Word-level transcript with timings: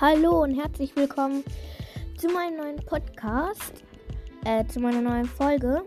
Hallo 0.00 0.44
und 0.44 0.54
herzlich 0.58 0.96
willkommen 0.96 1.44
zu 2.16 2.28
meinem 2.28 2.56
neuen 2.56 2.76
Podcast, 2.86 3.84
äh, 4.46 4.64
zu 4.64 4.80
meiner 4.80 5.02
neuen 5.02 5.26
Folge. 5.26 5.82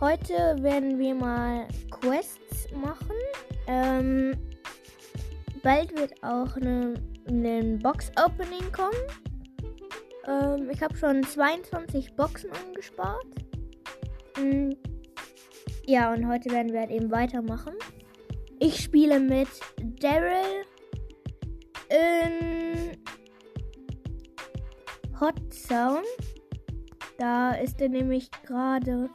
Heute 0.00 0.34
werden 0.60 0.98
wir 0.98 1.14
mal 1.14 1.66
Quests 1.90 2.70
machen. 2.74 3.16
Ähm, 3.68 4.36
bald 5.62 5.98
wird 5.98 6.22
auch 6.22 6.56
ein 6.56 6.98
ne, 7.26 7.78
Box-Opening 7.82 8.70
kommen. 8.70 9.00
Ähm, 10.26 10.68
ich 10.68 10.82
habe 10.82 10.94
schon 10.94 11.22
22 11.22 12.14
Boxen 12.16 12.50
angespart. 12.66 13.24
Mhm. 14.38 14.76
Ja, 15.86 16.12
und 16.12 16.28
heute 16.28 16.50
werden 16.50 16.70
wir 16.70 16.80
halt 16.80 16.90
eben 16.90 17.10
weitermachen. 17.10 17.72
Ich 18.58 18.78
spiele 18.78 19.20
mit 19.20 19.48
Daryl 20.02 20.66
in 21.88 23.05
Hot 25.20 25.40
Zone. 25.52 26.02
Da 27.18 27.52
ist 27.52 27.80
er 27.80 27.88
nämlich 27.88 28.30
gerade. 28.44 29.08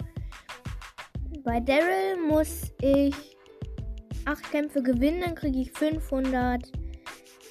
Bei 1.44 1.60
Daryl 1.60 2.18
muss 2.28 2.72
ich 2.82 3.16
acht 4.26 4.52
Kämpfe 4.52 4.82
gewinnen, 4.82 5.22
dann 5.22 5.36
kriege 5.36 5.60
ich 5.60 5.72
500 5.72 6.72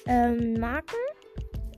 ähm, 0.07 0.59
Marken. 0.59 0.95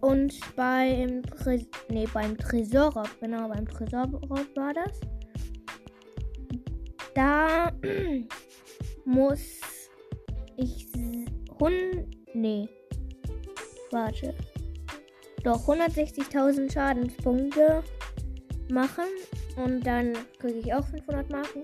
Und 0.02 0.38
beim, 0.56 1.24
Tre 1.24 1.66
nee, 1.90 2.08
beim 2.14 2.38
Tresorraub, 2.38 3.10
genau, 3.22 3.48
beim 3.48 3.66
Tresorraub 3.66 4.48
war 4.56 4.74
das. 4.74 5.00
Da 7.16 7.72
muss 9.06 9.62
ich 10.58 10.88
100, 11.60 12.06
nee, 12.34 12.68
warte, 13.92 14.34
doch 15.44 15.68
160.000 15.68 16.72
Schadenspunkte 16.72 17.84
machen 18.70 19.06
und 19.58 19.86
dann 19.86 20.14
kriege 20.40 20.60
ich 20.60 20.74
auch 20.74 20.86
500 20.86 21.30
Marken. 21.30 21.62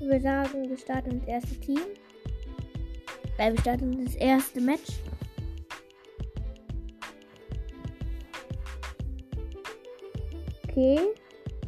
Wir 0.00 0.20
sagen, 0.20 0.68
wir 0.68 0.78
starten 0.78 1.20
das 1.20 1.28
erste 1.28 1.60
Team. 1.60 1.80
Äh, 3.38 3.52
wir 3.52 3.60
starten 3.60 4.04
das 4.04 4.14
erste 4.16 4.60
Match. 4.60 4.98
Okay, 10.68 11.00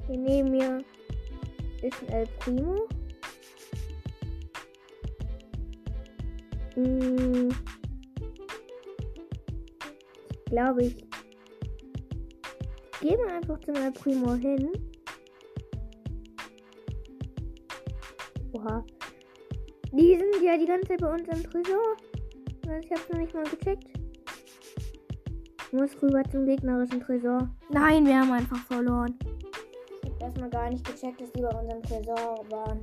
wir 0.09 0.17
nehmen 0.17 0.55
hier 0.55 0.85
ist 1.83 2.01
ein 2.03 2.09
El 2.09 2.27
Primo. 2.39 2.89
Hm. 6.75 7.51
Ich 10.31 10.45
glaube, 10.51 10.85
ich 10.85 11.14
gehe 13.05 13.19
mal 13.19 13.37
einfach 13.37 13.61
zum 13.61 13.75
El 13.75 13.93
Primo 13.93 14.33
hin. 14.35 14.71
Oha. 18.55 18.83
Die 19.93 20.17
sind 20.17 20.43
ja 20.43 20.57
die 20.57 20.65
ganze 20.65 20.89
Zeit 20.89 21.01
bei 21.03 21.13
uns 21.13 21.29
im 21.29 21.43
Tresor. 21.43 21.97
Ich 22.83 22.91
hab's 22.91 23.09
noch 23.13 23.19
nicht 23.19 23.35
mal 23.35 23.45
gecheckt. 23.45 23.89
Ich 25.67 25.73
muss 25.73 26.03
rüber 26.03 26.23
zum 26.31 26.47
gegnerischen 26.47 27.01
Tresor. 27.01 27.51
Nein, 27.69 28.07
wir 28.07 28.21
haben 28.21 28.33
einfach 28.33 28.65
verloren. 28.67 29.19
Ich 30.03 30.11
hab 30.11 30.23
erstmal 30.23 30.51
gar 30.51 30.71
nicht 30.71 30.87
gecheckt, 30.87 31.21
dass 31.21 31.31
die 31.33 31.43
bei 31.43 31.49
unserem 31.49 31.83
Tresor 31.83 32.45
waren. 32.49 32.81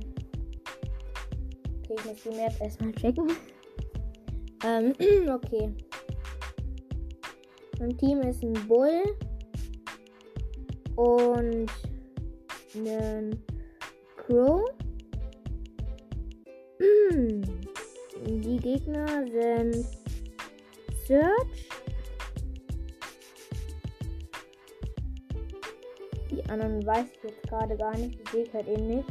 Okay, 1.82 1.96
ich 1.98 2.04
muss 2.04 2.22
die 2.22 2.36
Map 2.36 2.60
erstmal 2.60 2.92
checken. 2.92 3.28
ähm, 4.64 4.92
okay. 5.28 5.74
Mein 7.80 7.98
Team 7.98 8.20
ist 8.20 8.44
ein 8.44 8.52
Bull 8.68 9.02
und 10.96 11.70
ein 12.74 13.42
Crow. 14.16 14.64
Die 18.26 18.56
Gegner 18.56 19.06
sind 19.26 19.86
Search. 21.06 21.68
Die 26.30 26.44
anderen 26.48 26.84
weiß 26.86 27.06
ich 27.12 27.30
jetzt 27.30 27.42
gerade 27.48 27.76
gar 27.76 27.96
nicht. 27.96 28.18
Die 28.18 28.30
sehe 28.30 28.44
ich 28.44 28.54
halt 28.54 28.68
eben 28.68 28.86
nicht. 28.86 29.08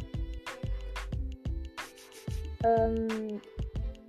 Ähm, 2.64 3.42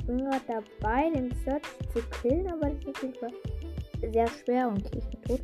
bin 0.06 0.18
gerade 0.18 0.62
dabei, 0.80 1.10
den 1.10 1.32
Search 1.44 1.62
zu 1.92 2.02
killen, 2.20 2.46
aber 2.48 2.70
das 2.70 2.78
ist 2.78 2.88
auf 2.88 3.02
jeden 3.02 3.14
Fall 3.14 3.32
sehr 4.12 4.28
schwer 4.28 4.68
und 4.68 4.84
ich 4.96 5.08
bin 5.08 5.22
tot. 5.22 5.40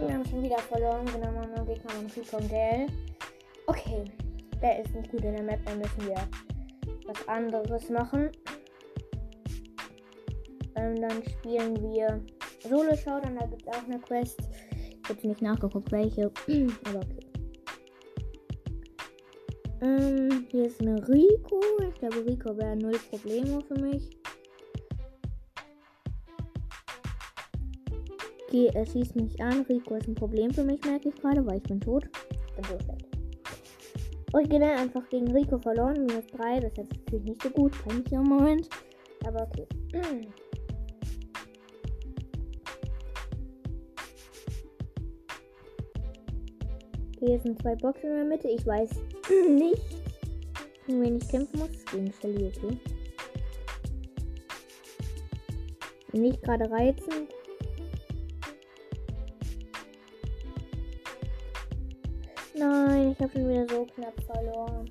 Wir 0.00 0.14
haben 0.14 0.24
schon 0.24 0.42
wieder 0.42 0.58
verloren. 0.58 1.04
Genau, 1.06 1.30
mein 1.30 1.66
Gegner 1.66 1.90
war 1.92 2.16
Rico 2.16 2.36
und 2.38 2.48
Gale. 2.48 2.86
Okay, 3.66 4.04
der 4.62 4.80
ist 4.82 4.94
nicht 4.94 5.10
gut 5.10 5.22
in 5.22 5.34
der 5.34 5.42
Map, 5.42 5.60
dann 5.66 5.78
müssen 5.78 6.06
wir 6.06 6.16
was 7.06 7.28
anderes 7.28 7.90
machen. 7.90 8.30
Ähm, 10.76 10.96
dann 10.96 11.22
spielen 11.22 11.76
wir 11.82 12.20
Solo 12.66 12.96
Showdown, 12.96 13.36
da 13.38 13.46
gibt 13.46 13.62
es 13.62 13.68
auch 13.68 13.84
eine 13.84 13.98
Quest. 14.00 14.40
Ich 15.02 15.08
habe 15.08 15.28
nicht 15.28 15.42
nachgeguckt, 15.42 15.92
welche, 15.92 16.30
aber 16.84 17.00
okay. 17.00 17.26
Ähm, 19.82 20.46
hier 20.50 20.66
ist 20.66 20.80
eine 20.80 20.96
Rico. 21.08 21.60
Ich 21.88 21.94
glaube, 22.00 22.24
Rico 22.24 22.56
wäre 22.56 22.76
null 22.76 22.98
Probleme 23.10 23.60
für 23.68 23.78
mich. 23.80 24.19
Okay, 28.50 28.68
er 28.74 28.84
schießt 28.84 29.14
mich 29.14 29.40
an. 29.40 29.64
Rico 29.68 29.94
ist 29.94 30.08
ein 30.08 30.16
Problem 30.16 30.50
für 30.50 30.64
mich, 30.64 30.84
merke 30.84 31.10
ich 31.10 31.14
gerade, 31.14 31.46
weil 31.46 31.58
ich 31.58 31.62
bin 31.62 31.80
tot. 31.80 32.02
Bin 32.56 32.64
so 32.64 32.76
schlecht. 32.84 33.06
Originell 34.32 34.76
einfach 34.76 35.08
gegen 35.08 35.30
Rico 35.30 35.56
verloren. 35.60 36.04
Minus 36.04 36.26
3. 36.36 36.58
Das 36.58 36.72
ist 36.72 36.78
jetzt 36.78 36.96
natürlich 36.96 37.26
nicht 37.26 37.40
so 37.44 37.50
gut. 37.50 37.72
Kann 37.84 38.02
ich 38.04 38.10
ja 38.10 38.18
im 38.18 38.26
Moment. 38.26 38.68
Aber 39.24 39.46
okay. 39.46 39.68
Hier 47.20 47.38
sind 47.38 47.62
zwei 47.62 47.76
Boxen 47.76 48.10
in 48.10 48.16
der 48.16 48.24
Mitte. 48.24 48.48
Ich 48.48 48.66
weiß 48.66 48.90
nicht, 49.48 49.80
gegen 50.88 51.02
wen 51.02 51.18
ich 51.18 51.28
kämpfen 51.28 51.60
muss. 51.60 51.84
Gegen 51.92 52.12
Shelly, 52.20 52.48
okay. 52.48 52.76
Nicht 56.12 56.42
gerade 56.42 56.68
reizend. 56.68 57.30
Nein, 62.60 63.12
ich 63.12 63.20
habe 63.20 63.32
schon 63.32 63.48
wieder 63.48 63.66
so 63.68 63.86
knapp 63.86 64.12
verloren. 64.24 64.90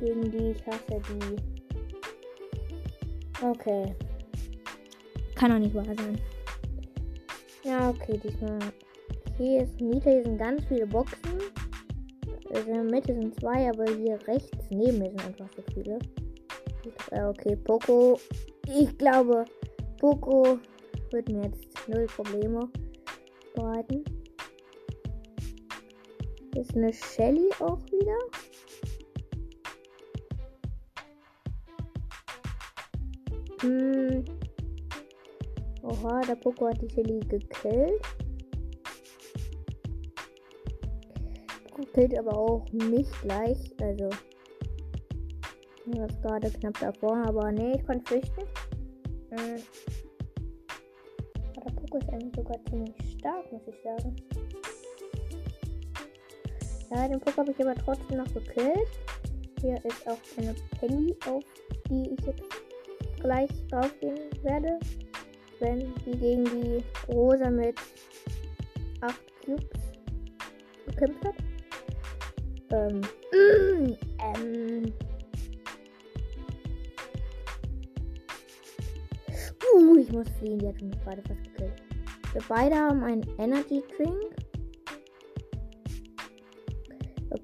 Gegen 0.00 0.30
die, 0.30 0.50
ich 0.50 0.66
hasse 0.66 1.00
die. 1.08 1.36
Okay. 3.42 3.94
Kann 5.34 5.50
doch 5.50 5.58
nicht 5.58 5.74
wahr 5.74 5.86
sein. 5.86 6.20
Ja, 7.64 7.88
okay, 7.88 8.20
diesmal. 8.22 8.58
Hier 9.38 9.62
ist 9.62 9.80
Nita, 9.80 10.10
hier 10.10 10.24
sind 10.24 10.36
ganz 10.36 10.62
viele 10.66 10.86
Boxen. 10.86 11.38
Also 12.52 12.68
in 12.68 12.74
der 12.74 12.84
Mitte 12.84 13.14
sind 13.14 13.34
zwei, 13.40 13.70
aber 13.70 13.86
hier 13.86 14.18
rechts 14.28 14.58
neben 14.68 14.98
mir 14.98 15.08
sind 15.08 15.24
einfach 15.24 15.48
so 15.56 15.62
viele. 15.72 15.98
Okay, 17.12 17.56
Poco. 17.56 18.20
Ich 18.66 18.98
glaube, 18.98 19.46
Poco 19.98 20.58
wird 21.12 21.30
mir 21.30 21.44
jetzt 21.44 21.88
null 21.88 22.04
Probleme 22.14 22.68
bereiten. 23.54 24.04
Ist 26.60 26.76
eine 26.76 26.92
Shelly 26.92 27.48
auch 27.60 27.78
wieder. 27.86 28.18
Hm. 33.62 34.24
Oha, 35.82 36.20
der 36.20 36.34
Poco 36.34 36.68
hat 36.68 36.82
die 36.82 36.90
Shelly 36.90 37.20
gekillt. 37.20 38.02
Poco 41.64 41.82
killt 41.94 42.18
aber 42.18 42.36
auch 42.36 42.70
mich 42.72 43.10
gleich. 43.22 43.74
Also. 43.80 44.10
Ich 45.86 45.98
war 45.98 46.08
gerade 46.40 46.50
knapp 46.50 46.78
davor, 46.78 47.16
aber 47.24 47.50
nee, 47.52 47.76
ich 47.76 47.86
konnte 47.86 48.04
flüchten. 48.06 48.42
Hm. 49.30 49.62
Der 51.56 51.72
Poco 51.72 51.96
ist 51.96 52.08
eigentlich 52.10 52.36
sogar 52.36 52.62
ziemlich 52.66 53.18
stark, 53.18 53.50
muss 53.50 53.62
ich 53.66 53.82
sagen. 53.82 54.14
Ja, 56.90 57.06
den 57.06 57.20
Poco 57.20 57.38
habe 57.38 57.52
ich 57.52 57.60
aber 57.60 57.74
trotzdem 57.76 58.18
noch 58.18 58.34
gekillt. 58.34 58.88
Hier 59.60 59.76
ist 59.84 60.08
auch 60.08 60.18
eine 60.36 60.54
Penny, 60.78 61.14
auf 61.28 61.44
die 61.88 62.10
ich 62.18 62.26
jetzt 62.26 62.42
gleich 63.20 63.50
draufgehen 63.70 64.18
werde. 64.42 64.80
Wenn 65.60 65.94
die 66.04 66.18
gegen 66.18 66.44
die 66.44 66.82
Rosa 67.12 67.48
mit 67.48 67.76
8 69.02 69.14
Cubes 69.44 69.64
gekämpft 70.86 71.24
hat. 71.24 71.34
Ähm. 72.70 73.00
ähm. 74.36 74.92
Uh, 79.72 79.96
ich 79.96 80.10
muss 80.10 80.28
fliehen, 80.40 80.58
die 80.58 80.66
hat 80.66 80.80
mich 80.82 81.00
gerade 81.04 81.22
fast 81.22 81.44
gekillt. 81.44 81.82
Wir 82.32 82.42
beide 82.48 82.74
haben 82.74 83.04
einen 83.04 83.22
Energy 83.38 83.82
Drink. 83.96 84.49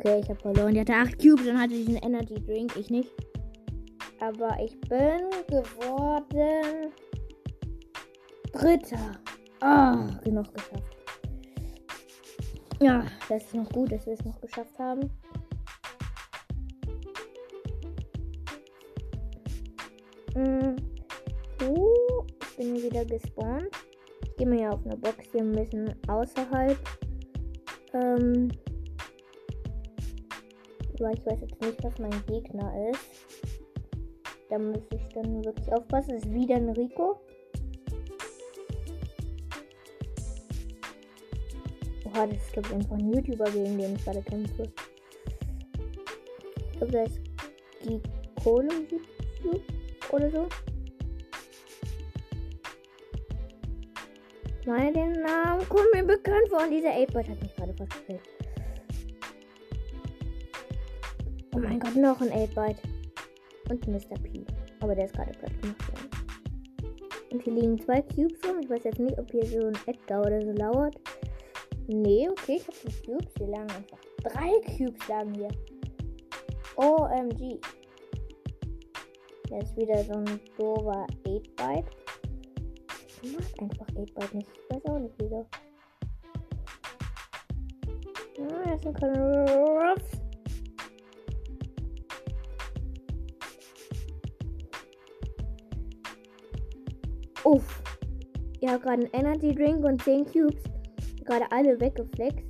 Okay, 0.07 0.21
ich 0.21 0.29
habe 0.29 0.39
verloren. 0.39 0.73
Die 0.73 0.79
hatte 0.79 0.95
8 0.95 1.19
Cubes 1.19 1.49
und 1.49 1.59
hatte 1.59 1.75
diesen 1.75 1.97
Energy 1.97 2.35
Drink. 2.35 2.77
Ich 2.77 2.91
nicht. 2.91 3.11
Aber 4.21 4.57
ich 4.63 4.79
bin 4.83 5.29
geworden. 5.49 6.93
Dritter. 8.53 9.19
Ah, 9.59 10.07
oh, 10.07 10.23
genug 10.23 10.47
geschafft. 10.55 10.97
Ja, 12.81 13.05
das 13.29 13.43
ist 13.47 13.55
noch 13.55 13.69
gut, 13.71 13.91
dass 13.91 14.07
wir 14.07 14.13
es 14.13 14.25
noch 14.25 14.41
geschafft 14.41 14.79
haben. 14.79 15.11
Mm. 20.37 20.77
Uh, 21.65 22.23
ich 22.43 22.57
bin 22.57 22.77
wieder 22.77 23.05
gespawnt. 23.05 23.71
Ich 24.23 24.37
gehe 24.37 24.47
mir 24.47 24.61
ja 24.61 24.71
auf 24.71 24.87
eine 24.87 24.97
Box 24.99 25.17
hier 25.33 25.41
ein 25.41 25.51
bisschen 25.51 25.93
außerhalb. 26.07 26.79
Ähm, 27.93 28.53
weil 31.01 31.15
ich 31.15 31.27
weiß 31.27 31.41
jetzt 31.41 31.61
nicht, 31.61 31.83
was 31.83 31.99
mein 31.99 32.27
Gegner 32.27 32.91
ist. 32.91 33.05
Da 34.49 34.59
muss 34.59 34.83
ich 34.93 35.09
dann 35.15 35.45
wirklich 35.45 35.73
aufpassen. 35.73 36.15
Das 36.15 36.25
ist 36.25 36.33
wieder 36.33 36.57
ein 36.57 36.71
Rico. 36.71 37.21
Oha, 42.05 42.27
das 42.27 42.37
ist 42.37 42.53
glaube 42.53 42.69
ich 42.69 42.75
einfach 42.75 42.97
ein 42.97 43.13
YouTuber, 43.13 43.45
gegen 43.51 43.79
den 43.79 43.97
ich 43.97 44.05
gerade 44.05 44.23
kämpfe. 44.23 44.73
Ich 46.73 46.79
glaube, 46.79 46.93
der 46.93 47.05
ist 47.07 47.21
Gicolo 47.83 48.73
YouTube 49.43 49.63
oder 50.13 50.31
so. 50.31 50.49
Ich 54.61 54.67
meine, 54.67 55.13
Namen 55.21 55.69
kommt 55.69 55.95
mir 55.95 56.05
bekannt 56.05 56.49
vor 56.49 56.65
und 56.65 56.71
dieser 56.71 56.91
8-Bot 56.91 57.29
hat 57.29 57.41
mich 57.41 57.55
gerade 57.55 57.73
fast 57.75 57.93
gefällt. 57.93 58.36
Oh 61.57 61.59
mein 61.59 61.81
Gott, 61.81 61.97
noch 61.97 62.21
ein 62.21 62.29
8-Byte. 62.29 62.77
Und 63.71 63.89
Mr. 63.89 64.21
P. 64.23 64.45
Aber 64.81 64.95
der 64.95 65.07
ist 65.07 65.15
gerade 65.15 65.33
platt 65.33 65.63
gemacht 65.63 65.89
worden. 65.89 66.11
Und 67.33 67.43
hier 67.43 67.55
liegen 67.55 67.81
zwei 67.81 68.03
Cubes 68.03 68.39
rum. 68.47 68.61
Ich 68.63 68.69
weiß 68.69 68.85
jetzt 68.85 68.99
nicht, 68.99 69.19
ob 69.19 69.31
hier 69.31 69.47
so 69.47 69.67
ein 69.69 69.79
Edgar 69.87 70.21
oder 70.21 70.43
so 70.43 70.53
lauert. 70.53 70.97
Nee, 71.87 72.29
okay, 72.29 72.57
ich 72.57 72.67
habe 72.67 72.77
die 72.85 73.07
Cubes. 73.07 73.33
Hier 73.39 73.47
lagen 73.47 73.71
einfach 73.71 73.99
drei 74.23 74.53
Cubes 74.77 75.09
lagen 75.09 75.33
hier. 75.33 75.49
OMG. 76.77 77.59
Ist 79.59 79.77
wieder 79.79 80.05
so 80.05 80.13
ein 80.13 80.41
doofer 80.59 81.07
8-Byte. 81.25 81.87
Ich 83.23 83.33
mag 83.33 83.63
einfach 83.63 83.87
8-Byte 83.87 84.35
nicht. 84.35 84.49
Ich 84.53 84.77
weiß 84.77 84.85
auch 84.91 84.99
nicht 84.99 85.15
wieso. 85.19 85.47
Ah, 88.43 88.77
das 88.77 88.85
ist 88.85 89.03
ein 89.03 89.49
Ruffs. 89.49 90.26
Uff. 97.47 97.81
Ich 98.61 98.69
habe 98.69 98.81
gerade 98.81 99.03
einen 99.03 99.13
Energy 99.13 99.55
Drink 99.55 99.85
und 99.85 100.03
10 100.03 100.25
Cubes. 100.25 100.65
Gerade 101.25 101.45
alle 101.53 101.81
weggeflext. 101.81 102.45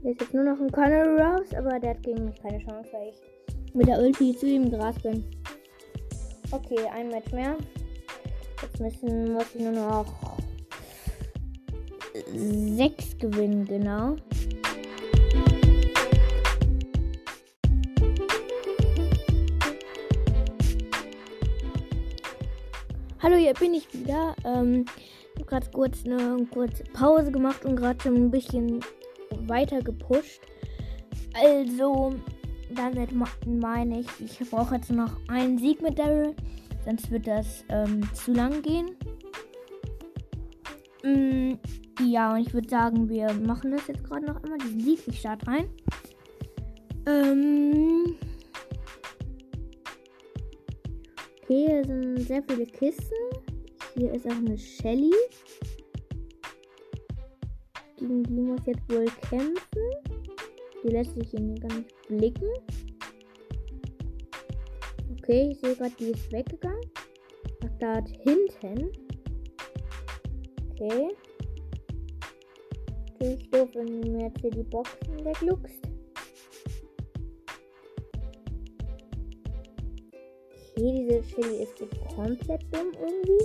Hier 0.00 0.12
ist 0.12 0.20
jetzt 0.22 0.32
nur 0.32 0.44
noch 0.44 0.58
ein 0.58 0.72
Conor 0.72 1.20
raus, 1.20 1.48
aber 1.54 1.78
der 1.78 1.90
hat 1.90 2.02
gegen 2.02 2.24
mich 2.24 2.40
keine 2.40 2.58
Chance, 2.60 2.88
weil 2.92 3.10
ich 3.10 3.74
mit 3.74 3.86
der 3.86 4.00
Ulti 4.00 4.34
zu 4.34 4.46
ihm 4.46 4.70
Gras 4.70 4.98
bin. 5.02 5.22
Okay, 6.50 6.78
ein 6.94 7.10
Match 7.10 7.30
mehr. 7.32 7.58
Jetzt 8.62 8.80
müssen, 8.80 9.34
muss 9.34 9.54
ich 9.54 9.60
nur 9.60 9.72
noch 9.72 10.06
6 12.34 13.18
gewinnen, 13.18 13.66
genau. 13.66 14.16
Hallo, 23.22 23.36
hier 23.36 23.52
bin 23.52 23.74
ich 23.74 23.92
wieder. 23.92 24.34
Ähm, 24.46 24.86
ich 25.34 25.40
habe 25.40 25.50
gerade 25.50 25.70
kurz 25.74 26.06
eine 26.06 26.46
kurze 26.46 26.84
Pause 26.84 27.30
gemacht 27.30 27.66
und 27.66 27.76
gerade 27.76 28.02
schon 28.02 28.14
ein 28.14 28.30
bisschen 28.30 28.80
weiter 29.46 29.82
gepusht. 29.82 30.40
Also, 31.34 32.14
damit 32.74 33.10
meine 33.46 34.00
ich, 34.00 34.06
ich 34.24 34.50
brauche 34.50 34.76
jetzt 34.76 34.90
noch 34.90 35.12
einen 35.28 35.58
Sieg 35.58 35.82
mit 35.82 35.98
Daryl, 35.98 36.34
sonst 36.86 37.10
wird 37.10 37.26
das 37.26 37.62
ähm, 37.68 38.08
zu 38.14 38.32
lang 38.32 38.62
gehen. 38.62 38.96
Mm, 41.04 41.58
ja, 42.02 42.32
und 42.32 42.40
ich 42.40 42.54
würde 42.54 42.70
sagen, 42.70 43.06
wir 43.10 43.34
machen 43.34 43.72
das 43.72 43.86
jetzt 43.86 44.04
gerade 44.04 44.24
noch 44.24 44.42
einmal, 44.42 44.56
diesen 44.60 44.80
Sieg. 44.80 45.00
Ich 45.06 45.20
starte 45.20 45.46
rein. 45.46 45.68
Ähm. 47.06 48.16
Okay, 51.50 51.66
hier 51.66 51.84
sind 51.84 52.18
sehr 52.28 52.44
viele 52.44 52.64
Kisten. 52.64 53.16
Hier 53.96 54.14
ist 54.14 54.24
auch 54.24 54.36
eine 54.36 54.56
Shelly. 54.56 55.10
Gegen 57.96 58.22
die 58.22 58.40
muss 58.40 58.60
jetzt 58.66 58.88
wohl 58.88 59.06
kämpfen. 59.28 59.58
Die 60.84 60.88
lässt 60.90 61.12
sich 61.16 61.30
hier 61.30 61.40
gar 61.56 61.76
nicht 61.76 61.92
blicken. 62.06 62.46
Okay, 65.18 65.50
ich 65.50 65.58
sehe 65.58 65.74
gerade, 65.74 65.92
die 65.98 66.10
ist 66.12 66.30
weggegangen. 66.30 66.88
Ach, 67.64 67.78
da 67.80 68.04
hinten. 68.20 68.92
Okay. 70.70 71.08
Natürlich 73.18 73.50
doof, 73.50 73.70
wenn 73.74 74.00
mir 74.12 74.26
jetzt 74.26 74.40
hier 74.40 74.50
die 74.52 74.62
Boxen 74.62 75.24
wegluckst. 75.24 75.89
Okay, 80.80 81.06
diese 81.06 81.22
Chili 81.34 81.62
ist 81.62 81.74
komplett 82.16 82.62
dumm 82.72 82.92
irgendwie. 82.94 83.44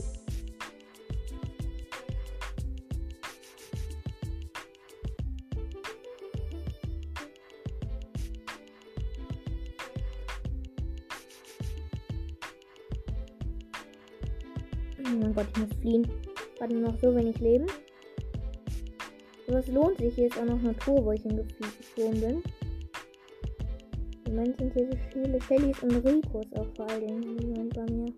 Oh 14.98 15.18
mein 15.20 15.36
Gott, 15.36 15.48
ich 15.54 15.60
muss 15.60 15.70
fliehen. 15.82 16.08
Warte 16.60 16.75
noch 16.75 16.98
so 17.01 17.13
wenig 17.13 17.38
Leben. 17.39 17.65
Aber 19.50 19.60
es 19.60 19.68
lohnt 19.68 19.98
sich. 19.98 20.15
Hier 20.15 20.27
ist 20.27 20.38
auch 20.38 20.46
noch 20.46 20.60
eine 20.60 20.75
Tour, 20.77 21.04
wo 21.04 21.12
ich 21.12 21.22
hingeflogen 21.22 22.22
bin. 22.22 22.44
Moment 24.36 24.58
sind 24.58 24.74
hier 24.74 24.92
so 24.92 24.98
viele 25.13 25.42
Shellys 25.44 25.82
und 25.82 25.96
Ricos 26.06 26.46
auch 26.58 26.68
vor 26.75 26.89
allen 26.89 27.22
Dingen 27.22 27.70
bei 27.70 27.86
mir. 27.86 28.13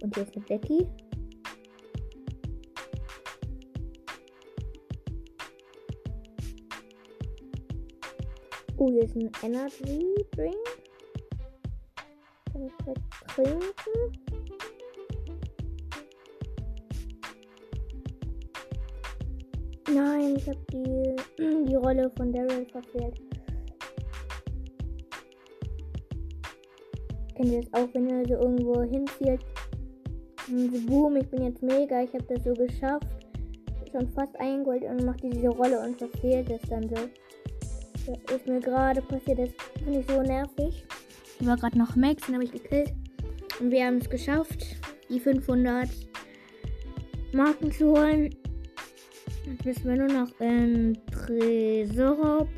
Und 0.00 0.14
hier 0.14 0.22
ist 0.22 0.36
eine 0.36 0.44
Becky. 0.46 0.86
Oh, 8.76 8.88
hier 8.88 9.02
ist 9.02 9.16
ein 9.16 9.30
Energy 9.42 10.06
Drink. 10.36 10.54
Kann 12.52 12.66
ich 12.66 12.72
direkt 12.84 13.00
trinken. 13.26 14.31
Nein, 20.32 20.38
ich 20.38 20.48
habe 20.48 20.58
die, 20.72 21.64
die 21.68 21.74
Rolle 21.74 22.10
von 22.16 22.32
Daryl 22.32 22.66
verfehlt. 22.66 23.20
Kennt 27.34 27.48
ihr 27.48 27.62
das 27.62 27.72
auch, 27.74 27.88
wenn 27.92 28.08
ihr 28.08 28.26
so 28.26 28.34
irgendwo 28.34 28.82
hinzielt? 28.82 29.44
Und 30.48 30.86
boom, 30.86 31.16
ich 31.16 31.28
bin 31.28 31.44
jetzt 31.44 31.62
mega, 31.62 32.02
ich 32.02 32.12
habe 32.12 32.24
das 32.28 32.44
so 32.44 32.52
geschafft. 32.52 33.06
Schon 33.90 34.08
fast 34.12 34.38
eingeholt 34.40 34.84
und 34.84 35.04
macht 35.04 35.22
diese 35.22 35.48
Rolle 35.48 35.80
und 35.80 35.98
verfehlt 35.98 36.50
es 36.50 36.68
dann 36.68 36.88
so. 36.88 36.96
Das 38.26 38.36
ist 38.36 38.46
mir 38.46 38.60
gerade 38.60 39.02
passiert, 39.02 39.38
das 39.38 39.50
finde 39.84 40.00
ich 40.00 40.06
so 40.08 40.22
nervig. 40.22 40.84
Ich 41.40 41.46
war 41.46 41.56
gerade 41.56 41.78
noch 41.78 41.94
Max, 41.94 42.26
den 42.26 42.34
habe 42.34 42.44
ich 42.44 42.52
gekillt. 42.52 42.92
Und 43.60 43.70
wir 43.70 43.86
haben 43.86 43.98
es 43.98 44.08
geschafft, 44.08 44.64
die 45.08 45.20
500 45.20 45.88
Marken 47.32 47.70
zu 47.70 47.92
holen. 47.92 48.34
Jetzt 49.44 49.64
müssen 49.64 49.88
wir 49.88 49.96
nur 49.96 50.08
noch 50.08 50.40
in 50.40 50.98
Tresorraub 51.10 52.48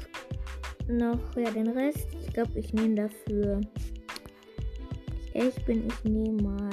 noch 0.89 1.37
ja, 1.37 1.51
den 1.51 1.69
Rest. 1.69 2.09
Ich 2.21 2.33
glaube, 2.33 2.59
ich 2.59 2.73
nehme 2.75 2.95
dafür. 2.95 3.61
Ich 5.33 5.65
bin, 5.65 5.87
ich 5.87 6.05
nehme 6.05 6.43
mal. 6.43 6.71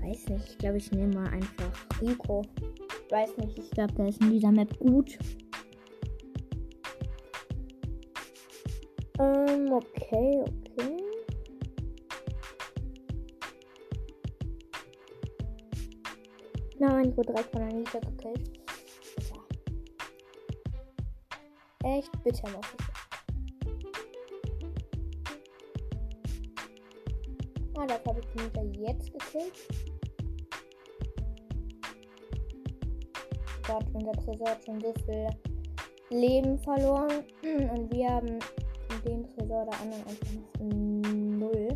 Weiß 0.00 0.28
nicht, 0.28 0.48
ich 0.50 0.58
glaube, 0.58 0.78
ich 0.78 0.90
nehme 0.92 1.14
mal 1.14 1.28
einfach 1.28 2.00
Rico. 2.00 2.42
Weiß 3.10 3.36
nicht, 3.36 3.58
ich 3.58 3.70
glaube, 3.70 3.92
der 3.94 4.08
ist 4.08 4.20
in 4.20 4.30
dieser 4.30 4.52
Map 4.52 4.76
gut. 4.78 5.18
Ähm, 9.18 9.72
okay, 9.72 10.44
okay. 10.44 11.05
Ich 16.86 17.16
wurde 17.16 17.32
direkt 17.32 17.50
von 17.50 17.62
Anita 17.62 17.98
gekillt. 17.98 18.60
Echt 21.82 22.24
bitter, 22.24 22.48
sagen. 22.48 22.62
Ah, 27.76 27.86
das 27.86 28.00
habe 28.06 28.20
ich 28.20 28.40
Anita 28.40 28.62
jetzt 28.80 29.12
gekillt. 29.12 29.52
Gott, 33.66 33.84
unser 33.92 34.12
Tresor 34.12 34.48
hat 34.48 34.64
schon 34.64 34.80
so 34.80 34.94
viel 35.04 35.28
Leben 36.10 36.56
verloren. 36.60 37.24
Und 37.42 37.92
wir 37.92 38.08
haben 38.08 38.38
den 39.04 39.24
Tresor 39.24 39.64
der 39.64 39.80
anderen 39.80 40.06
einfach 40.06 40.32
noch 40.32 41.48
null. 41.48 41.68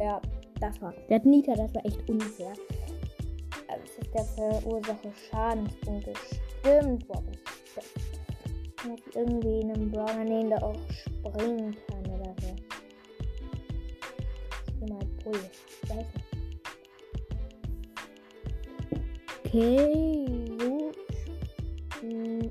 Ja, 0.00 0.20
das 0.60 0.80
war. 0.80 0.94
Der 1.08 1.16
hat 1.16 1.26
Nita, 1.26 1.54
das 1.54 1.74
war 1.74 1.84
echt 1.84 2.08
unfair. 2.08 2.54
Der 4.14 4.24
verursache 4.24 5.12
Schadenspunkte. 5.30 6.12
Stimmt, 6.60 7.08
wo 7.08 7.14
hab 7.14 7.24
ich 9.06 9.16
irgendwie 9.16 9.62
einen 9.62 9.90
Brawler 9.90 10.24
nehmen, 10.24 10.50
der 10.50 10.62
auch 10.62 10.76
springen 10.90 11.76
kann 11.86 12.06
oder 12.06 12.34
so. 12.40 12.54
Ich 14.66 14.80
geh 14.80 14.86
mal 14.92 15.04
Bull. 15.24 15.40
Ich 15.82 15.90
weiß 15.90 16.06
nicht. 16.14 16.28
Okay, 19.44 20.44
gut. 20.58 20.96
Hm. 22.00 22.50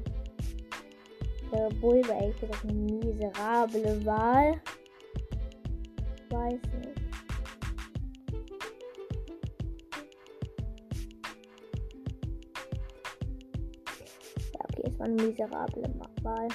Der 1.52 1.70
Bull 1.80 2.02
war 2.08 2.22
gesagt 2.28 2.64
eine 2.66 2.74
miserable 2.74 4.06
Wahl. 4.06 4.62
Ich 6.18 6.36
weiß 6.36 6.54
nicht. 6.54 6.97
Eine 15.08 15.24
miserable 15.24 15.84
Wahl. 16.22 16.48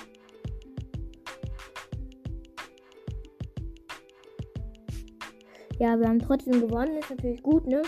Ja, 5.78 5.98
wir 5.98 6.06
haben 6.06 6.20
trotzdem 6.20 6.60
gewonnen, 6.60 6.98
ist 6.98 7.10
natürlich 7.10 7.42
gut, 7.42 7.66
ne? 7.66 7.82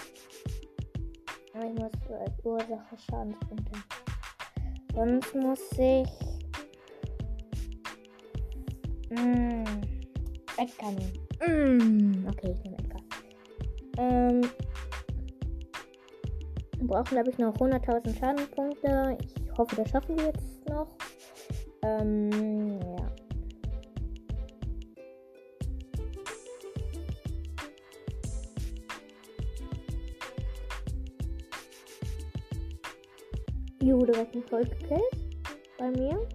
Aber 1.54 1.66
ich 1.66 1.74
muss 1.74 1.92
als 2.18 2.44
Ursache 2.44 2.98
Schadenspunkte. 2.98 3.72
Sonst 4.94 5.34
muss 5.34 5.60
ich. 5.72 6.08
Mm, 9.10 9.64
Edgar 10.56 10.92
nehmen. 10.92 12.22
Mm, 12.22 12.26
okay, 12.28 12.52
ich 12.52 12.64
nehme 12.64 12.78
Edgar. 12.78 13.00
Ähm. 13.98 14.40
Wir 16.78 16.88
brauchen, 16.88 17.10
glaube 17.10 17.30
ich, 17.30 17.38
noch 17.38 17.54
100.000 17.54 18.18
Schadenspunkte. 18.18 19.16
Ich 19.20 19.58
hoffe, 19.58 19.76
das 19.76 19.90
schaffen 19.90 20.18
wir 20.18 20.26
jetzt 20.26 20.53
noch. 20.68 20.88
Ähm, 21.82 22.80
ja. 22.80 23.12
Juhu, 33.84 34.06
direkt 34.06 34.34
ein 34.34 34.42
Volk 34.44 34.70
gekillt. 34.80 35.02
Bei 35.76 35.90
mir. 35.90 36.26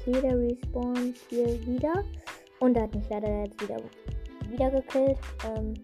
Okay, 0.00 0.20
der 0.20 0.38
respawnt 0.38 1.16
hier 1.28 1.66
wieder. 1.66 2.04
Und 2.58 2.76
er 2.76 2.82
hat 2.82 2.94
mich 2.94 3.08
leider 3.08 3.44
jetzt 3.44 3.62
wieder, 3.62 3.78
wieder 4.50 4.70
gekillt. 4.70 5.18
Ähm 5.46 5.74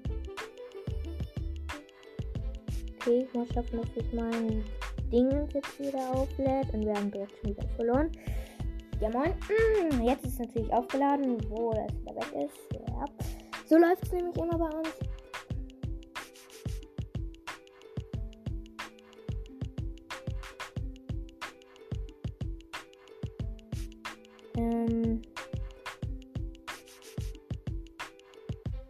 okay, 3.01 3.27
ich 3.27 3.35
muss 3.35 3.49
schaffen, 3.55 3.81
dass 3.81 3.95
sich 3.95 4.13
mein 4.13 4.63
Ding 5.11 5.49
jetzt 5.53 5.79
wieder 5.81 6.11
auflädt. 6.13 6.73
Und 6.73 6.85
wir 6.85 6.95
haben 6.95 7.11
direkt 7.11 7.37
schon 7.39 7.51
wieder 7.51 7.69
verloren. 7.77 8.11
Ja 9.01 9.11
moin. 9.11 9.35
Jetzt 10.03 10.25
ist 10.25 10.35
es 10.35 10.39
natürlich 10.39 10.73
aufgeladen, 10.73 11.39
wo 11.51 11.73
das 11.73 11.93
wieder 12.01 12.17
weg 12.17 12.49
ist. 12.49 12.81
Ja. 12.89 13.05
So 13.67 13.77
läuft 13.77 14.05
es 14.05 14.13
nämlich 14.13 14.37
immer 14.37 14.59
bei 14.59 14.71
uns. 14.71 14.89
Ähm 24.57 25.21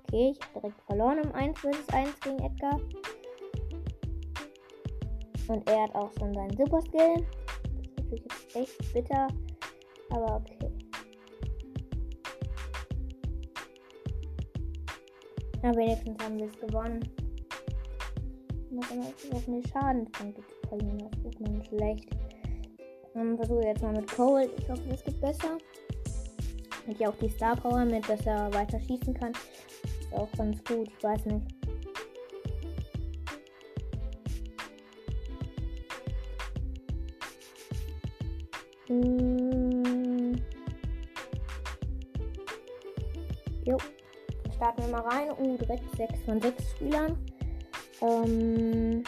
okay, 0.04 0.32
ich 0.32 0.40
habe 0.40 0.60
direkt 0.60 0.80
verloren 0.82 1.18
im 1.18 1.32
1 1.32 1.58
vs 1.58 1.88
1 1.92 2.20
gegen 2.20 2.38
Edgar. 2.38 2.80
Und 5.48 5.68
er 5.68 5.82
hat 5.82 5.94
auch 5.94 6.10
schon 6.18 6.34
seinen 6.34 6.56
Super 6.56 6.80
Skill. 6.82 7.24
Das 7.64 7.82
ist 7.82 7.96
natürlich 7.96 8.24
jetzt 8.24 8.56
echt 8.56 8.92
bitter. 8.92 9.28
Aber 10.10 10.36
okay. 10.36 10.70
Na, 15.62 15.74
wenigstens 15.76 16.22
haben 16.22 16.38
wir 16.38 16.46
es 16.46 16.58
gewonnen. 16.60 17.00
Muss 18.70 18.90
immer 18.90 19.06
auf 19.06 19.48
eine 19.48 19.62
Schadenspunkte 19.68 20.42
zu 20.42 20.68
verlieren. 20.68 20.98
Das 20.98 21.20
tut 21.22 21.40
man 21.40 21.64
schlecht. 21.64 22.08
Dann 23.14 23.36
versuche 23.36 23.60
ich 23.60 23.66
jetzt 23.66 23.82
mal 23.82 23.92
mit 23.92 24.10
Cole. 24.12 24.50
Ich 24.58 24.68
hoffe, 24.68 24.82
das 24.90 25.02
geht 25.04 25.20
besser. 25.20 25.58
Hat 26.86 26.98
ja 26.98 27.08
auch 27.08 27.16
die 27.16 27.30
Star 27.30 27.56
Power 27.56 27.84
mit, 27.84 28.08
dass 28.08 28.26
er 28.26 28.52
weiter 28.52 28.78
schießen 28.80 29.14
kann. 29.14 29.32
Ist 29.32 30.12
auch 30.12 30.30
ganz 30.36 30.62
gut. 30.64 30.88
Ich 30.88 31.02
weiß 31.02 31.24
nicht. 31.26 31.55
Hm. 38.96 40.36
Jo. 43.64 43.76
Starten 44.54 44.82
wir 44.82 44.88
mal 44.88 45.00
rein. 45.02 45.30
Uh, 45.38 45.58
direkt 45.58 45.96
6 45.96 46.24
von 46.24 46.40
6 46.40 46.70
Spielern. 46.70 47.16
Ähm. 48.00 49.04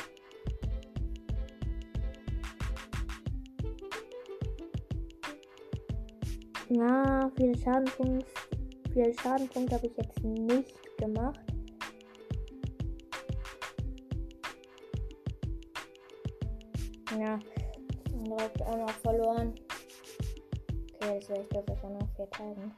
Na, 6.70 7.30
viele 7.36 7.56
Schadenpunkte, 7.56 8.26
viele 8.92 9.14
Schadenpunkte 9.14 9.74
habe 9.74 9.86
ich 9.86 9.96
jetzt 9.96 10.22
nicht 10.22 10.98
gemacht. 10.98 11.40
Ja, 17.18 17.38
direkt 18.12 18.62
auch 18.62 18.76
noch 18.76 18.90
verloren. 18.90 19.54
Okay, 21.00 21.20
das 21.20 21.28
wäre 21.28 21.42
ich 21.42 21.48
glaube 21.48 21.72
ich 21.72 22.16
vier 22.16 22.30
Tagen. 22.30 22.72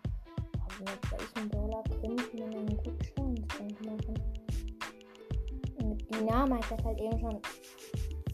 Aber 0.53 0.79
mit 0.81 1.13
welchem 1.13 1.49
Brawler 1.49 1.83
könnte 2.01 2.37
man 2.39 2.55
einen 2.55 2.77
guten 2.77 3.05
Schadenspunkt 3.05 3.87
machen? 3.87 4.15
Mit 5.83 6.15
Dynamite 6.15 6.67
das 6.71 6.85
halt 6.85 7.01
eben 7.01 7.19
schon 7.19 7.39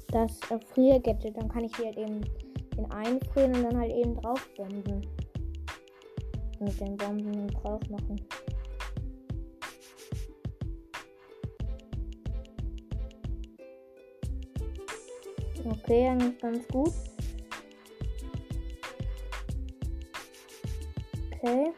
das 0.08 0.40
äh, 0.50 0.58
Frier-Gadget. 0.72 1.36
Dann 1.36 1.48
kann 1.48 1.64
ich 1.64 1.76
hier 1.76 1.86
halt 1.86 1.98
eben 1.98 2.20
den 2.76 2.90
einfrieren 2.90 3.54
und 3.54 3.62
dann 3.62 3.78
halt 3.78 3.92
eben 3.92 4.16
drauf 4.16 4.48
bomben 4.56 5.06
mit 6.58 6.80
den 6.80 6.96
Bomben 6.96 7.48
drauf 7.48 7.80
machen. 7.90 8.20
Okay, 15.64 16.08
eigentlich 16.08 16.38
ganz 16.38 16.66
gut. 16.68 16.92
Okay. 21.46 21.72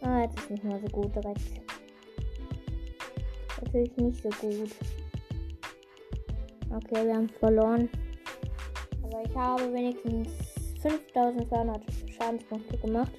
Ah, 0.00 0.22
jetzt 0.22 0.38
ist 0.38 0.50
nicht 0.50 0.64
mehr 0.64 0.80
so 0.80 0.86
gut 0.86 1.14
direkt. 1.14 1.60
Natürlich 3.62 3.94
nicht 3.98 4.22
so 4.22 4.30
gut. 4.30 4.70
Okay, 6.74 7.06
wir 7.06 7.16
haben 7.16 7.28
verloren. 7.28 7.90
Aber 9.02 9.22
ich 9.22 9.36
habe 9.36 9.74
wenigstens 9.74 10.28
5200 10.80 11.82
Schadenspunkte 12.16 12.78
gemacht. 12.78 13.12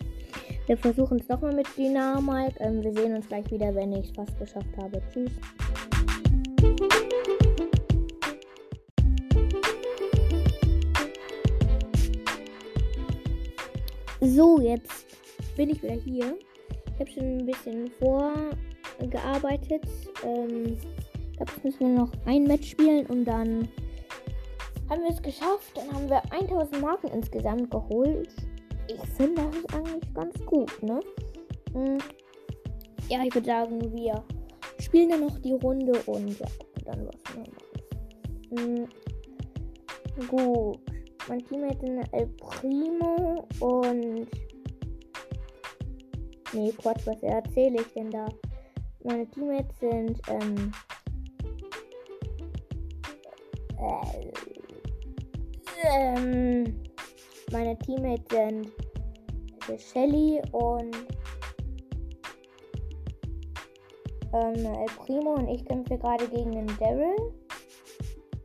Wir 0.66 0.78
versuchen 0.78 1.20
es 1.20 1.28
nochmal 1.28 1.54
mit 1.54 1.68
Dynamite. 1.78 2.56
Ähm, 2.60 2.82
wir 2.82 2.94
sehen 2.94 3.16
uns 3.16 3.28
gleich 3.28 3.50
wieder, 3.52 3.76
wenn 3.76 3.94
ich 3.94 4.10
es 4.10 4.16
fast 4.16 4.40
geschafft 4.40 4.76
habe. 4.82 5.00
Tschüss. 5.14 5.32
So, 14.36 14.60
jetzt 14.60 15.06
bin 15.56 15.70
ich 15.70 15.82
wieder 15.82 15.94
hier. 15.94 16.38
Ich 16.94 17.00
habe 17.00 17.10
schon 17.10 17.38
ein 17.38 17.46
bisschen 17.46 17.90
vorgearbeitet. 18.00 19.84
Ähm, 20.24 20.78
jetzt 21.40 21.64
müssen 21.64 21.80
wir 21.80 22.00
noch 22.00 22.12
ein 22.26 22.44
Match 22.44 22.72
spielen 22.72 23.06
und 23.06 23.24
dann 23.24 23.70
haben 24.90 25.04
wir 25.04 25.12
es 25.12 25.22
geschafft. 25.22 25.72
Dann 25.76 25.94
haben 25.94 26.10
wir 26.10 26.22
1000 26.32 26.82
Marken 26.82 27.08
insgesamt 27.08 27.72
geholt. 27.72 28.30
Ich 28.90 29.00
finde, 29.16 29.44
das 29.44 29.56
ist 29.56 29.74
eigentlich 29.74 30.14
ganz 30.14 30.46
gut, 30.46 30.84
ne? 30.84 31.00
Ja, 33.10 33.24
ich 33.24 33.34
würde 33.34 33.48
sagen, 33.48 33.80
wir 33.94 34.24
spielen 34.80 35.10
dann 35.10 35.22
noch 35.22 35.40
die 35.40 35.54
Runde 35.54 36.02
und 36.06 36.38
ja, 36.38 36.48
dann 36.84 37.08
was 37.08 37.16
wir 37.34 37.44
machen. 38.60 38.90
Gut. 40.28 40.87
Mein 41.28 41.46
Teammate 41.46 41.86
ist 41.86 42.14
El 42.14 42.28
Primo 42.28 43.48
und. 43.60 44.28
Nee, 46.54 46.72
Quatsch, 46.78 47.06
was 47.06 47.22
erzähle 47.22 47.82
ich 47.82 47.94
denn 47.94 48.10
da? 48.10 48.28
Meine 49.04 49.30
Teammates 49.30 49.78
sind, 49.80 50.22
ähm. 50.30 50.72
Äh, 53.80 54.32
ähm 55.96 56.84
meine 57.52 57.78
Teammates 57.80 58.26
sind 58.30 58.72
Shelly 59.80 60.42
und 60.52 60.96
ähm, 64.34 64.66
El 64.66 64.86
Primo 64.98 65.36
und 65.36 65.48
ich 65.50 65.66
kämpfe 65.66 65.98
gerade 65.98 66.28
gegen 66.30 66.52
den 66.52 66.68
Daryl. 66.80 67.16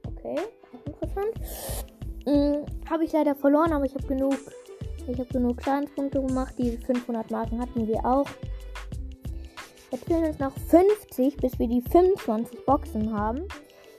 Okay, 0.07 0.37
auch 0.73 0.87
interessant. 0.87 2.72
Habe 2.93 3.07
ich 3.07 3.13
leider 3.13 3.35
verloren, 3.35 3.73
aber 3.73 3.87
ich 3.87 3.95
habe 3.95 4.07
genug. 4.07 4.37
Ich 5.09 5.19
habe 5.19 5.33
genug 5.33 5.63
Schadenspunkte 5.63 6.21
gemacht. 6.21 6.55
Die 6.59 6.77
500 6.77 7.31
Marken 7.31 7.59
hatten 7.59 7.89
wir 7.89 8.05
auch. 8.05 8.27
Jetzt 9.91 10.05
fehlen 10.05 10.27
uns 10.27 10.39
noch 10.39 10.53
50, 10.69 11.39
bis 11.39 11.59
wir 11.59 11.69
die 11.69 11.81
25 11.81 12.67
Boxen 12.67 13.11
haben. 13.19 13.49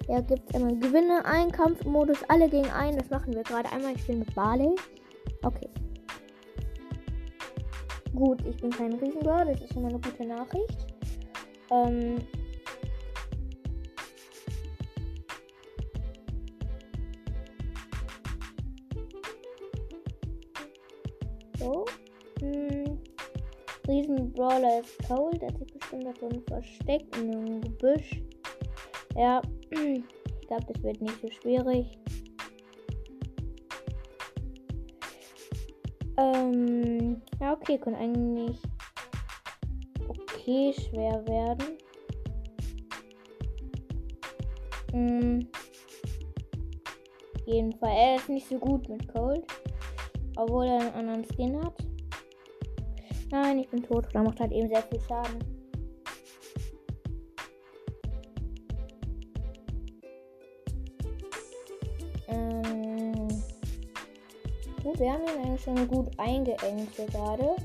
Ja, 0.08 0.22
gibt 0.22 0.56
immer 0.56 0.76
Gewinne, 0.76 1.26
ein 1.26 1.52
Kampfmodus, 1.52 2.20
alle 2.28 2.48
gegen 2.48 2.70
einen. 2.70 3.00
Das 3.00 3.10
machen 3.10 3.34
wir 3.34 3.42
gerade 3.42 3.72
einmal. 3.72 3.96
Ich 3.96 4.02
spiele 4.02 4.20
mit 4.20 4.36
Barley. 4.36 4.76
Okay. 5.42 5.70
Gut, 8.14 8.46
ich 8.46 8.58
bin 8.58 8.70
kein 8.70 8.94
Riesengirl, 8.94 9.48
das 9.48 9.60
ist 9.60 9.74
schon 9.74 9.82
mal 9.82 9.90
eine 9.90 10.00
gute 10.00 10.24
Nachricht. 10.24 10.86
Ähm. 11.72 12.18
Riesenbrawler 24.54 24.80
ist 24.82 25.08
cold, 25.08 25.42
der 25.42 25.52
sich 25.58 25.74
bestimmt 25.74 26.06
davon 26.06 26.44
versteckt 26.48 27.18
in 27.18 27.36
einem 27.36 27.62
Gebüsch. 27.62 28.22
Ja, 29.16 29.42
ich 29.72 30.48
glaube, 30.48 30.66
das 30.72 30.84
wird 30.84 31.02
nicht 31.02 31.22
so 31.22 31.30
schwierig. 31.30 31.98
Ähm, 36.18 37.22
ja, 37.40 37.54
okay, 37.54 37.78
kann 37.78 37.96
eigentlich 37.96 38.58
okay 40.08 40.74
schwer 40.74 41.26
werden. 41.28 41.78
Hm. 44.92 45.48
Jeden 47.46 47.74
Fall, 47.74 47.92
er 47.92 48.16
ist 48.18 48.30
nicht 48.30 48.48
so 48.48 48.58
gut 48.60 48.88
mit 48.88 49.08
Cold. 49.12 49.44
Obwohl 50.36 50.66
er 50.66 50.80
einen 50.80 51.10
anderen 51.10 51.26
Skin 51.26 51.64
hat. 51.64 51.73
Nein, 53.34 53.58
ich 53.58 53.68
bin 53.68 53.82
tot. 53.82 54.06
Da 54.14 54.22
macht 54.22 54.40
halt 54.40 54.52
eben 54.52 54.70
sehr 54.70 54.84
viel 54.84 55.02
Schaden. 55.02 55.40
wir 65.00 65.12
haben 65.12 65.24
ihn 65.24 65.44
eigentlich 65.44 65.64
schon 65.64 65.88
gut 65.88 66.08
eingeengt 66.20 66.96
hier 66.96 67.08
gerade. 67.08 67.56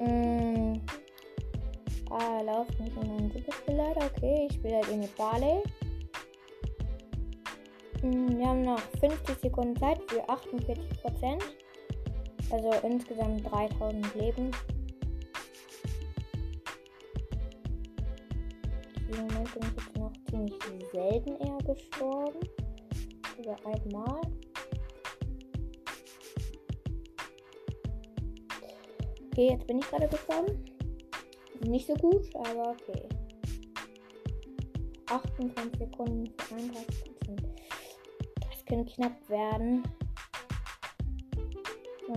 Mm. 0.00 0.80
Ah, 2.10 2.38
er 2.38 2.44
läuft 2.44 2.80
nicht 2.80 2.96
in 3.00 3.08
meinen 3.08 3.30
Superspiel 3.30 3.76
leider. 3.76 4.06
Okay, 4.06 4.48
ich 4.50 4.56
spiele 4.56 4.76
halt 4.78 4.88
eben 4.88 5.00
mit 5.00 5.16
Barley. 5.16 5.62
Mm, 8.02 8.36
wir 8.36 8.46
haben 8.48 8.62
noch 8.62 8.80
50 8.98 9.38
Sekunden 9.40 9.76
Zeit 9.76 10.00
für 10.10 10.28
48%. 10.28 11.40
Also 12.50 12.70
insgesamt 12.86 13.50
3000 13.50 14.14
Leben. 14.16 14.50
Im 19.08 19.16
Moment 19.16 19.54
bin 19.54 19.62
ich 19.62 19.84
jetzt 19.84 19.96
noch 19.96 20.12
ziemlich 20.30 20.54
selten 20.92 21.36
eher 21.36 21.58
gestorben. 21.58 22.40
Über 23.38 23.56
einmal. 23.64 24.20
Okay, 29.30 29.48
jetzt 29.52 29.66
bin 29.66 29.78
ich 29.78 29.88
gerade 29.88 30.08
gestorben. 30.08 30.64
Nicht 31.64 31.86
so 31.86 31.94
gut, 31.94 32.34
aber 32.34 32.70
okay. 32.70 33.08
28 35.06 35.78
Sekunden 35.78 36.26
für 36.38 36.54
31 36.54 37.04
Prozent. 37.04 37.42
Das 38.40 38.64
könnte 38.64 38.92
knapp 38.94 39.28
werden. 39.28 39.82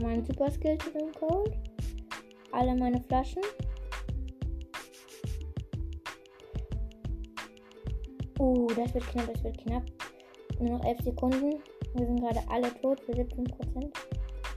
Mein 0.02 0.24
Super 0.26 0.52
Skill 0.52 0.78
drin 0.78 1.12
Code. 1.20 1.52
Alle 2.52 2.76
meine 2.76 3.02
Flaschen. 3.02 3.42
Uh, 8.40 8.68
das 8.76 8.94
wird 8.94 9.08
knapp, 9.08 9.34
das 9.34 9.44
wird 9.44 9.58
knapp. 9.60 9.84
Nur 10.60 10.78
noch 10.78 10.86
11 10.86 11.02
Sekunden. 11.02 11.64
Wir 11.96 12.06
sind 12.06 12.20
gerade 12.20 12.42
alle 12.50 12.74
tot 12.82 13.00
für 13.02 13.14
17 13.14 13.44
Prozent 13.46 13.94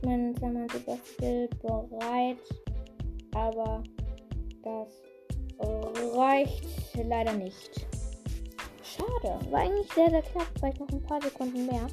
mein 0.05 0.35
zweimal 0.37 0.68
Super 0.70 0.99
Skill 1.05 1.49
bereit, 1.62 2.38
aber 3.35 3.83
das 4.62 4.88
reicht 6.14 6.64
leider 7.05 7.33
nicht. 7.33 7.87
Schade, 8.83 9.38
war 9.51 9.61
eigentlich 9.61 9.92
sehr, 9.92 10.11
sehr 10.11 10.22
knapp, 10.22 10.46
vielleicht 10.59 10.81
noch 10.81 10.88
ein 10.88 11.03
paar 11.03 11.20
Sekunden 11.20 11.66
mehr. 11.66 11.87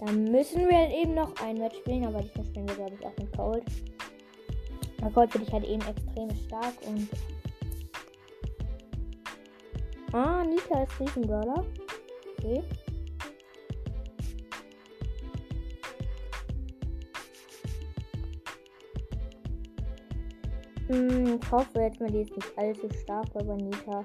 Dann 0.00 0.24
müssen 0.24 0.66
wir 0.66 0.78
halt 0.78 0.92
eben 0.92 1.14
noch 1.14 1.34
ein 1.42 1.58
Match 1.58 1.76
spielen, 1.76 2.06
aber 2.06 2.22
diesmal 2.22 2.46
spielen 2.46 2.68
wir, 2.68 2.74
glaube 2.74 2.94
ich, 2.98 3.06
auch 3.06 3.16
mit 3.18 3.36
Cold. 3.36 3.64
Bei 5.00 5.10
Cold 5.10 5.30
bin 5.30 5.42
ich 5.42 5.52
halt 5.52 5.64
eben 5.64 5.82
extrem 5.82 6.30
stark 6.46 6.74
und. 6.86 7.08
Ah, 10.12 10.42
Nita 10.42 10.82
ist 10.82 11.00
Riesenbrawler. 11.00 11.64
Okay. 12.38 12.62
Hm, 20.88 21.38
ich 21.40 21.52
hoffe 21.52 21.80
jetzt 21.80 22.00
mal, 22.00 22.10
die 22.10 22.22
ist 22.22 22.34
nicht 22.34 22.58
allzu 22.58 22.88
stark 23.04 23.32
bei 23.34 23.44
Bonita. 23.44 24.04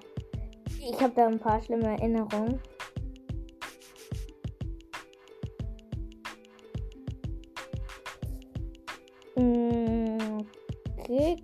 Ich 0.78 1.02
habe 1.02 1.14
da 1.16 1.28
ein 1.28 1.40
paar 1.40 1.62
schlimme 1.62 1.98
Erinnerungen. 1.98 2.60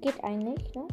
Geht 0.01 0.23
eigentlich 0.23 0.73
noch. 0.73 0.87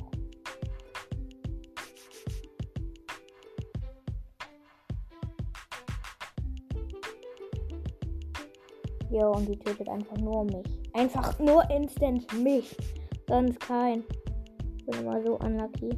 Jo, 9.10 9.32
und 9.32 9.48
die 9.48 9.58
tötet 9.58 9.88
einfach 9.88 10.18
nur 10.18 10.44
mich. 10.44 10.66
Einfach 10.92 11.38
nur 11.38 11.68
instant 11.70 12.30
mich. 12.42 12.76
Sonst 13.26 13.58
kein 13.60 14.04
bin 14.90 15.00
immer 15.00 15.22
so 15.22 15.36
unlucky. 15.38 15.90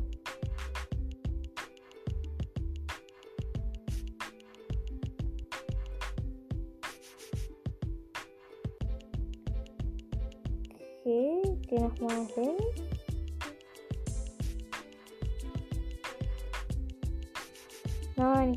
Okay, 11.00 11.58
geh 11.68 11.78
nochmal 11.78 12.26
hin. 12.34 12.89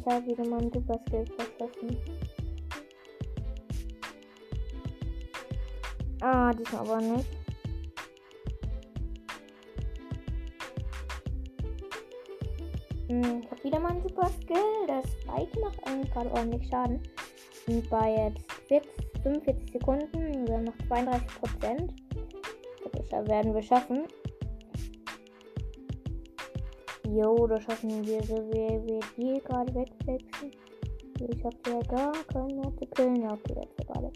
Wieder 0.06 0.46
meinen 0.46 0.72
Super 0.72 1.00
Skill 1.08 1.26
verschossen. 1.26 1.98
Ah, 6.22 6.52
diesmal 6.54 6.82
aber 6.82 7.02
nicht. 7.02 7.30
Hm, 13.08 13.42
ich 13.42 13.52
habe 13.52 13.64
wieder 13.64 13.80
mal 13.80 13.92
einen 13.92 14.02
Super 14.02 14.30
Skill. 14.42 14.58
Das 14.88 15.10
Spike 15.22 15.60
macht 15.62 15.88
eigentlich 15.88 16.12
gerade 16.12 16.32
ordentlich 16.32 16.70
Schaden. 16.70 17.00
Und 17.68 17.90
bei 17.90 18.14
jetzt 18.14 18.52
40, 18.68 18.92
45 19.24 19.72
Sekunden, 19.72 20.48
wir 20.48 20.56
haben 20.56 20.66
noch 20.66 20.78
32 20.90 21.28
Prozent. 21.40 21.94
Das 23.10 23.28
werden 23.28 23.54
wir 23.54 23.64
schaffen. 23.64 24.04
Jo, 27.14 27.46
das 27.46 27.64
schaffen 27.64 28.04
wir 28.08 28.24
so, 28.24 28.38
wie 28.38 28.88
wir 28.88 29.00
die 29.16 29.40
gerade 29.44 29.76
wegwechseln. 29.76 30.52
Ich 31.20 31.46
habe 31.46 31.58
ja 31.68 31.80
gar 31.84 32.12
keine 32.34 32.76
zu 32.76 32.86
killen. 32.88 33.30
Okay, 33.30 33.56
jetzt 33.56 33.88
gerade 33.88 34.12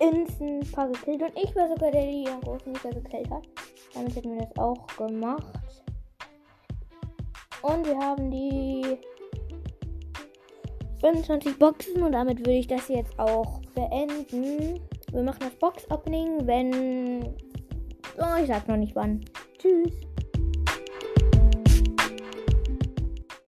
instant 0.00 0.72
paar 0.72 0.88
gekillt. 0.88 1.20
Und 1.20 1.32
ich 1.36 1.54
war 1.54 1.68
sogar 1.68 1.90
der, 1.90 2.00
der 2.00 2.10
die 2.10 2.24
großen 2.42 2.72
Mieter 2.72 2.88
gekillt 2.88 3.30
hat. 3.30 3.46
Damit 3.92 4.16
hätten 4.16 4.32
wir 4.32 4.46
das 4.46 4.56
auch 4.56 4.86
gemacht. 4.96 5.60
Und 7.60 7.86
wir 7.86 7.98
haben 7.98 8.30
die 8.30 8.98
25 11.02 11.58
Boxen 11.58 12.02
und 12.02 12.12
damit 12.12 12.38
würde 12.38 12.58
ich 12.58 12.66
das 12.66 12.88
jetzt 12.88 13.18
auch 13.18 13.60
beenden. 13.74 14.80
Wir 15.12 15.22
machen 15.22 15.40
das 15.40 15.54
Box-Opening, 15.56 16.46
wenn. 16.46 17.24
Oh, 18.16 18.40
ich 18.40 18.46
sag 18.46 18.66
noch 18.68 18.76
nicht 18.78 18.96
wann. 18.96 19.20
Tschüss. 19.58 20.07